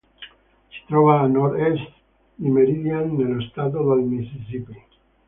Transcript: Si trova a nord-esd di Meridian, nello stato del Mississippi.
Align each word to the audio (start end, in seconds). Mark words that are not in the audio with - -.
Si 0.71 0.79
trova 0.87 1.19
a 1.23 1.27
nord-esd 1.27 1.93
di 2.33 2.49
Meridian, 2.49 3.15
nello 3.17 3.39
stato 3.41 3.83
del 3.93 4.03
Mississippi. 4.03 4.83